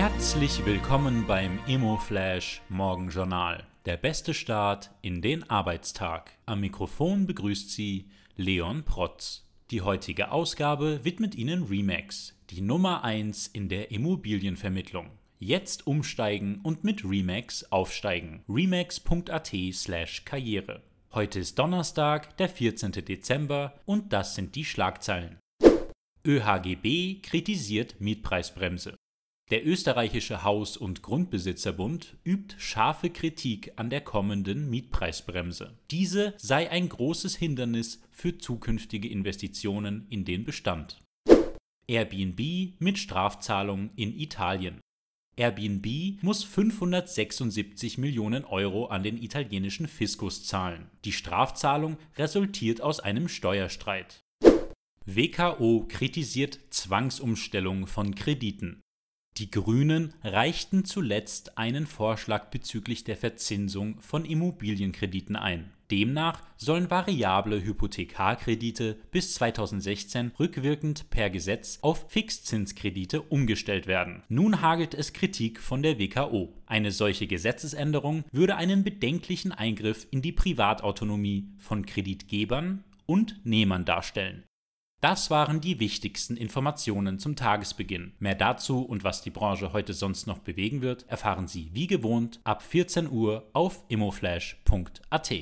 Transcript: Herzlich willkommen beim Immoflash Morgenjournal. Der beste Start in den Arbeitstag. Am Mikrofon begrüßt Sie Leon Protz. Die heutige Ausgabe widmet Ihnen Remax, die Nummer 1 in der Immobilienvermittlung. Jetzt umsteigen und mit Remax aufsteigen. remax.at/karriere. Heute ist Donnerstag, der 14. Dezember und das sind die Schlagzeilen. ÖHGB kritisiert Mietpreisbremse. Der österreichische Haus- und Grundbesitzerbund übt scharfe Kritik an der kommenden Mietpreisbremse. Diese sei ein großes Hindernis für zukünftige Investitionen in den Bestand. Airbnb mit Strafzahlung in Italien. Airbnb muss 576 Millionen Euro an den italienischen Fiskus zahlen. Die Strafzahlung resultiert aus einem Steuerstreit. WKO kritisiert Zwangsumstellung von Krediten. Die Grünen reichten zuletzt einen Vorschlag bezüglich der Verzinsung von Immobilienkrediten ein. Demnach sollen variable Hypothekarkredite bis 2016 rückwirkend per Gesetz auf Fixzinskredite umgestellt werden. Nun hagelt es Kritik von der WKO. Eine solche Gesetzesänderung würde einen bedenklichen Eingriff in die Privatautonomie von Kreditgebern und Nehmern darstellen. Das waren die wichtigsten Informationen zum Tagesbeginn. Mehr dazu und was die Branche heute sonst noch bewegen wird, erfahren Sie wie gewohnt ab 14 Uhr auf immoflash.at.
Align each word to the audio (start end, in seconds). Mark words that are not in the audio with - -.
Herzlich 0.00 0.64
willkommen 0.64 1.26
beim 1.26 1.58
Immoflash 1.66 2.62
Morgenjournal. 2.70 3.66
Der 3.84 3.98
beste 3.98 4.32
Start 4.32 4.90
in 5.02 5.20
den 5.20 5.42
Arbeitstag. 5.50 6.32
Am 6.46 6.60
Mikrofon 6.60 7.26
begrüßt 7.26 7.70
Sie 7.70 8.08
Leon 8.34 8.84
Protz. 8.84 9.46
Die 9.70 9.82
heutige 9.82 10.32
Ausgabe 10.32 11.04
widmet 11.04 11.34
Ihnen 11.34 11.64
Remax, 11.64 12.34
die 12.48 12.62
Nummer 12.62 13.04
1 13.04 13.48
in 13.48 13.68
der 13.68 13.90
Immobilienvermittlung. 13.90 15.10
Jetzt 15.38 15.86
umsteigen 15.86 16.60
und 16.62 16.82
mit 16.82 17.04
Remax 17.04 17.70
aufsteigen. 17.70 18.42
remax.at/karriere. 18.48 20.82
Heute 21.12 21.40
ist 21.40 21.58
Donnerstag, 21.58 22.38
der 22.38 22.48
14. 22.48 22.92
Dezember 22.92 23.74
und 23.84 24.14
das 24.14 24.34
sind 24.34 24.54
die 24.54 24.64
Schlagzeilen. 24.64 25.36
ÖHGB 26.26 27.20
kritisiert 27.22 28.00
Mietpreisbremse. 28.00 28.94
Der 29.50 29.66
österreichische 29.66 30.44
Haus- 30.44 30.76
und 30.76 31.02
Grundbesitzerbund 31.02 32.16
übt 32.24 32.54
scharfe 32.58 33.10
Kritik 33.10 33.72
an 33.74 33.90
der 33.90 34.00
kommenden 34.00 34.70
Mietpreisbremse. 34.70 35.76
Diese 35.90 36.34
sei 36.36 36.70
ein 36.70 36.88
großes 36.88 37.34
Hindernis 37.34 38.00
für 38.12 38.38
zukünftige 38.38 39.08
Investitionen 39.08 40.06
in 40.08 40.24
den 40.24 40.44
Bestand. 40.44 41.02
Airbnb 41.88 42.74
mit 42.78 42.98
Strafzahlung 42.98 43.90
in 43.96 44.16
Italien. 44.16 44.80
Airbnb 45.36 46.22
muss 46.22 46.44
576 46.44 47.98
Millionen 47.98 48.44
Euro 48.44 48.86
an 48.86 49.02
den 49.02 49.20
italienischen 49.20 49.88
Fiskus 49.88 50.44
zahlen. 50.44 50.88
Die 51.04 51.12
Strafzahlung 51.12 51.96
resultiert 52.16 52.82
aus 52.82 53.00
einem 53.00 53.26
Steuerstreit. 53.26 54.20
WKO 55.06 55.86
kritisiert 55.88 56.60
Zwangsumstellung 56.70 57.88
von 57.88 58.14
Krediten. 58.14 58.80
Die 59.40 59.50
Grünen 59.50 60.12
reichten 60.22 60.84
zuletzt 60.84 61.56
einen 61.56 61.86
Vorschlag 61.86 62.50
bezüglich 62.50 63.04
der 63.04 63.16
Verzinsung 63.16 63.98
von 64.02 64.26
Immobilienkrediten 64.26 65.34
ein. 65.34 65.72
Demnach 65.90 66.42
sollen 66.58 66.90
variable 66.90 67.64
Hypothekarkredite 67.64 68.98
bis 69.10 69.32
2016 69.36 70.32
rückwirkend 70.38 71.08
per 71.08 71.30
Gesetz 71.30 71.78
auf 71.80 72.10
Fixzinskredite 72.10 73.22
umgestellt 73.22 73.86
werden. 73.86 74.24
Nun 74.28 74.60
hagelt 74.60 74.92
es 74.92 75.14
Kritik 75.14 75.58
von 75.58 75.82
der 75.82 75.98
WKO. 75.98 76.52
Eine 76.66 76.90
solche 76.90 77.26
Gesetzesänderung 77.26 78.24
würde 78.32 78.56
einen 78.56 78.84
bedenklichen 78.84 79.52
Eingriff 79.52 80.06
in 80.10 80.20
die 80.20 80.32
Privatautonomie 80.32 81.48
von 81.56 81.86
Kreditgebern 81.86 82.84
und 83.06 83.40
Nehmern 83.46 83.86
darstellen. 83.86 84.44
Das 85.00 85.30
waren 85.30 85.62
die 85.62 85.80
wichtigsten 85.80 86.36
Informationen 86.36 87.18
zum 87.18 87.34
Tagesbeginn. 87.34 88.12
Mehr 88.18 88.34
dazu 88.34 88.82
und 88.82 89.02
was 89.02 89.22
die 89.22 89.30
Branche 89.30 89.72
heute 89.72 89.94
sonst 89.94 90.26
noch 90.26 90.40
bewegen 90.40 90.82
wird, 90.82 91.06
erfahren 91.08 91.48
Sie 91.48 91.70
wie 91.72 91.86
gewohnt 91.86 92.38
ab 92.44 92.62
14 92.62 93.10
Uhr 93.10 93.48
auf 93.54 93.82
immoflash.at. 93.88 95.32